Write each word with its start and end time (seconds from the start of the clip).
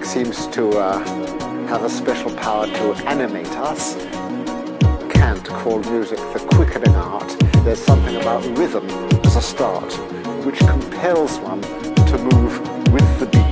music 0.00 0.24
seems 0.24 0.46
to 0.48 0.70
uh, 0.78 0.98
have 1.66 1.84
a 1.84 1.90
special 1.90 2.34
power 2.36 2.66
to 2.66 2.94
animate 3.06 3.50
us. 3.56 3.96
Kant 5.12 5.44
called 5.46 5.84
music 5.90 6.18
the 6.32 6.40
quickening 6.54 6.94
art. 6.94 7.28
There's 7.64 7.84
something 7.84 8.16
about 8.16 8.42
rhythm 8.56 8.88
as 9.24 9.36
a 9.36 9.42
start, 9.42 9.92
which 10.44 10.58
compels 10.60 11.38
one 11.40 11.60
to 11.60 12.18
move 12.32 12.60
with 12.92 13.20
the 13.20 13.26
beat, 13.26 13.49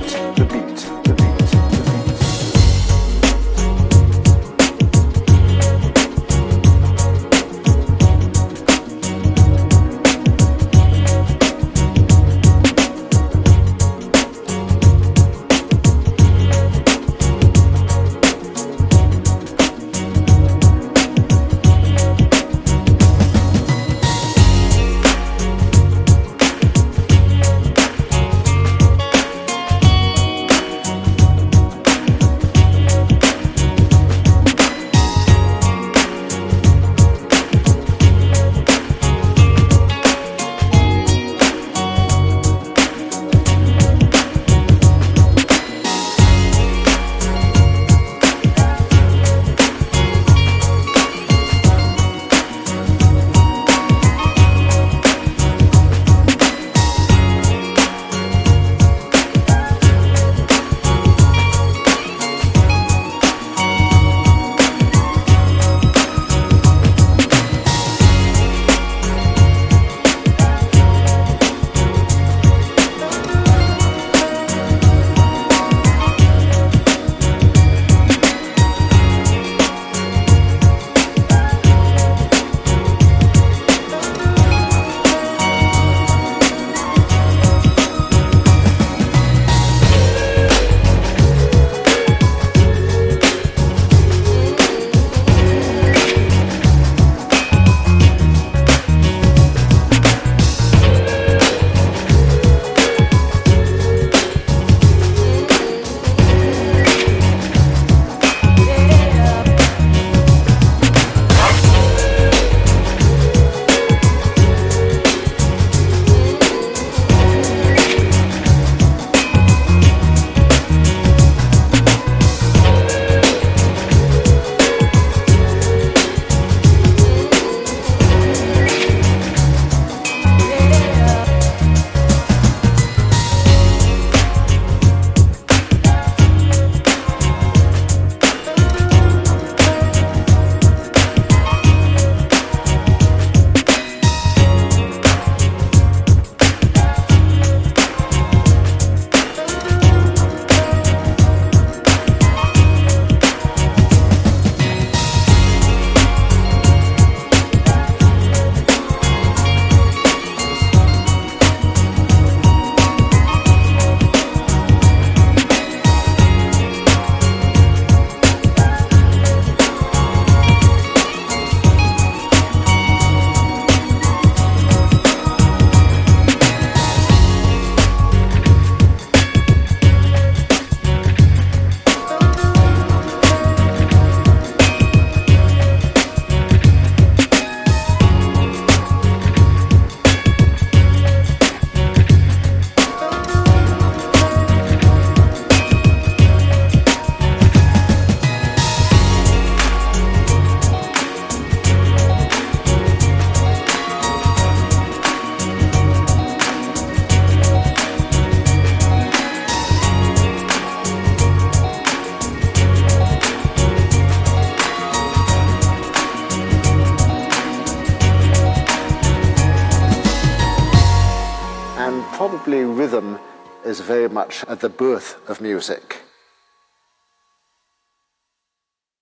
And 221.89 222.03
probably 222.13 222.65
rhythm 222.65 223.17
is 223.65 223.79
very 223.79 224.09
much 224.09 224.45
at 224.47 224.59
the 224.59 224.69
birth 224.69 225.17
of 225.27 225.41
music. 225.41 226.03